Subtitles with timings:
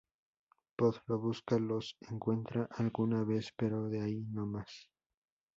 [0.77, 4.89] Pod los busca, los encuentra alguna vez, pero de ahí no más.